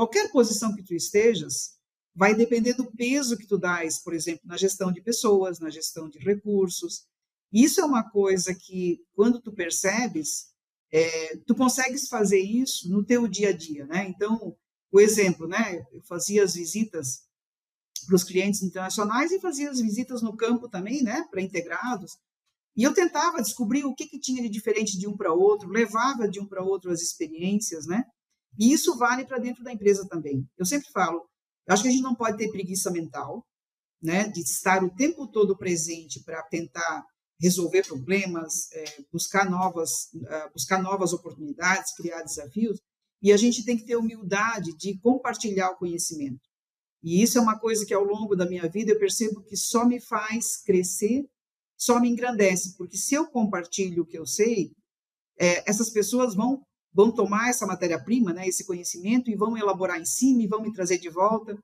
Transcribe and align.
qualquer 0.00 0.30
posição 0.32 0.74
que 0.74 0.82
tu 0.82 0.94
estejas, 0.94 1.76
vai 2.14 2.34
depender 2.34 2.72
do 2.72 2.90
peso 2.90 3.36
que 3.36 3.46
tu 3.46 3.58
dás, 3.58 3.98
por 3.98 4.14
exemplo, 4.14 4.40
na 4.46 4.56
gestão 4.56 4.90
de 4.90 5.02
pessoas, 5.02 5.58
na 5.58 5.68
gestão 5.68 6.08
de 6.08 6.18
recursos. 6.18 7.04
Isso 7.52 7.82
é 7.82 7.84
uma 7.84 8.02
coisa 8.08 8.54
que, 8.54 9.04
quando 9.12 9.42
tu 9.42 9.52
percebes, 9.52 10.46
é, 10.90 11.36
tu 11.46 11.54
consegues 11.54 12.08
fazer 12.08 12.40
isso 12.40 12.90
no 12.90 13.04
teu 13.04 13.28
dia 13.28 13.50
a 13.50 13.52
dia, 13.52 13.84
né? 13.84 14.06
Então, 14.08 14.56
o 14.90 14.98
exemplo, 14.98 15.46
né? 15.46 15.84
Eu 15.92 16.02
fazia 16.04 16.44
as 16.44 16.54
visitas 16.54 17.20
para 18.06 18.16
os 18.16 18.24
clientes 18.24 18.62
internacionais 18.62 19.30
e 19.32 19.38
fazia 19.38 19.68
as 19.68 19.80
visitas 19.80 20.22
no 20.22 20.34
campo 20.34 20.66
também, 20.66 21.02
né? 21.02 21.26
Para 21.30 21.42
integrados. 21.42 22.16
E 22.74 22.84
eu 22.84 22.94
tentava 22.94 23.42
descobrir 23.42 23.84
o 23.84 23.94
que, 23.94 24.06
que 24.06 24.18
tinha 24.18 24.42
de 24.42 24.48
diferente 24.48 24.98
de 24.98 25.06
um 25.06 25.14
para 25.14 25.34
outro, 25.34 25.68
levava 25.68 26.26
de 26.26 26.40
um 26.40 26.46
para 26.46 26.64
outro 26.64 26.90
as 26.90 27.02
experiências, 27.02 27.86
né? 27.86 28.02
E 28.60 28.72
isso 28.72 28.98
vale 28.98 29.24
para 29.24 29.38
dentro 29.38 29.64
da 29.64 29.72
empresa 29.72 30.06
também. 30.06 30.46
Eu 30.58 30.66
sempre 30.66 30.90
falo, 30.92 31.26
eu 31.66 31.72
acho 31.72 31.82
que 31.82 31.88
a 31.88 31.92
gente 31.92 32.02
não 32.02 32.14
pode 32.14 32.36
ter 32.36 32.50
preguiça 32.50 32.90
mental, 32.90 33.44
né? 34.02 34.28
De 34.28 34.40
estar 34.40 34.84
o 34.84 34.94
tempo 34.94 35.26
todo 35.26 35.56
presente 35.56 36.22
para 36.22 36.42
tentar 36.42 37.04
resolver 37.40 37.86
problemas, 37.86 38.70
é, 38.72 38.84
buscar 39.10 39.48
novas, 39.50 40.12
uh, 40.14 40.52
buscar 40.52 40.82
novas 40.82 41.14
oportunidades, 41.14 41.94
criar 41.94 42.22
desafios. 42.22 42.78
E 43.22 43.32
a 43.32 43.36
gente 43.38 43.64
tem 43.64 43.78
que 43.78 43.86
ter 43.86 43.96
humildade 43.96 44.76
de 44.76 44.98
compartilhar 44.98 45.70
o 45.70 45.76
conhecimento. 45.78 46.40
E 47.02 47.22
isso 47.22 47.38
é 47.38 47.40
uma 47.40 47.58
coisa 47.58 47.86
que 47.86 47.94
ao 47.94 48.04
longo 48.04 48.36
da 48.36 48.46
minha 48.46 48.68
vida 48.68 48.92
eu 48.92 48.98
percebo 48.98 49.42
que 49.42 49.56
só 49.56 49.86
me 49.86 49.98
faz 50.00 50.62
crescer 50.62 51.26
só 51.80 51.98
me 51.98 52.10
engrandece, 52.10 52.76
porque 52.76 52.98
se 52.98 53.14
eu 53.14 53.26
compartilho 53.26 54.02
o 54.02 54.06
que 54.06 54.18
eu 54.18 54.26
sei, 54.26 54.70
é, 55.38 55.68
essas 55.68 55.88
pessoas 55.88 56.34
vão 56.34 56.62
vão 56.92 57.12
tomar 57.12 57.50
essa 57.50 57.66
matéria-prima, 57.66 58.32
né, 58.32 58.48
esse 58.48 58.66
conhecimento, 58.66 59.30
e 59.30 59.36
vão 59.36 59.56
elaborar 59.56 60.00
em 60.00 60.04
cima, 60.04 60.42
e 60.42 60.46
vão 60.46 60.62
me 60.62 60.72
trazer 60.72 60.98
de 60.98 61.08
volta. 61.08 61.56